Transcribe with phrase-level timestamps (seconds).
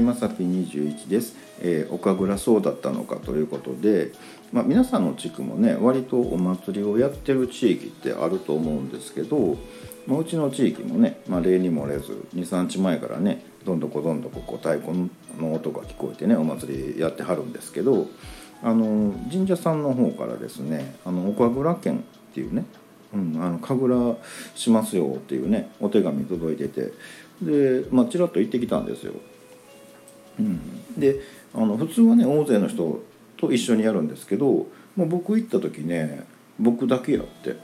[0.00, 4.12] まさぴ21です、えー、岡倉そうだったのかということで、
[4.52, 9.56] まあ、皆さんの地区もね割とお祭りをやってる地域ってあると思うんですけど、
[10.06, 18.06] まあ、うちの地域もね、まあ、例に漏れず23日前からねどんどこどんどここ太鼓の音が聞こえてねお祭りやってはるんですけど
[18.62, 22.64] あの神社さんの方からですねあの岡倉県っていうね
[23.14, 24.18] うん、あの神楽
[24.56, 26.92] しますよっていうねお手紙届いてて
[27.40, 29.12] で、まあ、ちらっと行ってきたんですよ。
[30.38, 30.60] うん、
[30.98, 31.20] で
[31.54, 33.02] あの普通はね大勢の人
[33.36, 34.66] と一緒にやるんですけども
[34.96, 36.24] う僕行った時ね
[36.58, 37.56] 僕だけやって、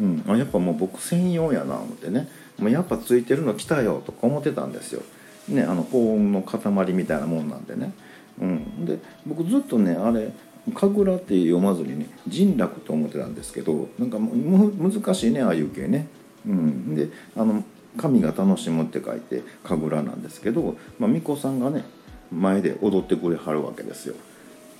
[0.00, 2.28] うん、あやっぱもう僕専用やな思ってね
[2.58, 5.02] もうやっぱついてるの来たよとか思ってたんですよ。
[5.48, 7.92] ね、あの高音の塊みたいなもんなんでね。
[8.40, 10.32] うん、で僕ずっとねあれ
[10.74, 16.06] 神楽って読まずにね人楽と思ってたんですけどなんか難しいねああいう系ね。
[16.46, 17.64] うん、であの
[17.96, 21.84] 神が楽しむって書いて神楽なんですけど、まあ、巫女さんがね
[22.32, 24.14] 前で踊ってくれはるわけですよ。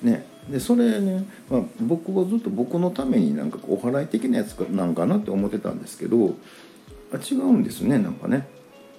[0.02, 6.36] ね、でそれね、まあ、僕はずっと僕のためになんかお祓い的なやつなんかなって思ってたんですけど
[7.12, 8.46] あ違うんですねなんかね、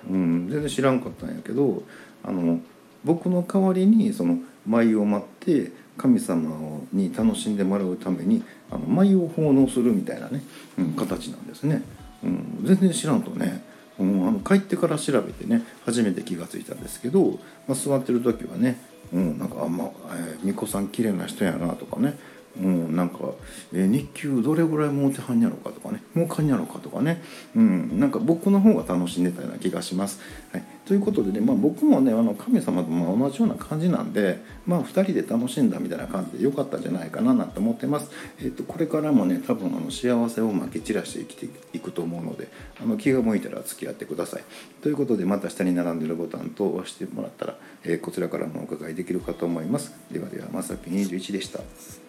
[0.09, 1.83] うん、全然知らんかったんやけど
[2.23, 2.59] あの
[3.05, 10.41] 僕の代わりにその舞を待って神様に楽しんでもらうためにあの舞を奉納するみたいなね、
[10.77, 11.81] うん、形なんですね、
[12.23, 13.68] うん、全然知らんとね。
[13.99, 17.31] うん、あの帰ってから調べてね初めて気が付いたんですけど、
[17.67, 18.79] まあ、座ってる時はね、
[19.13, 22.17] うん、なんかあんま、えー、巫女さん綺麗な人やなとかね
[22.57, 23.19] うん、なんか、
[23.73, 27.21] え、日給どれぐらい儲てはんやろかとかね儲かんやろかとかね、
[27.55, 30.19] うん、なんか僕の方が楽しんでたような気がします。
[30.51, 38.09] はい、ということでね、まあ、僕もねあの神様とも同じような感じなんで、まあ、2人で楽しんだみたいな感じで良かったんじゃないかななんて思ってます。
[38.39, 42.49] えーと、これからもね多分あの幸せをまき散らして生きていくと思うので
[42.81, 44.43] あの気が向いたら付き合ってください。
[44.81, 49.93] ということでまた下に並んでるボタンと押してもらったら、えー、こちらからもお伺いできるかと思います。
[50.11, 52.08] ではではまさき21でした。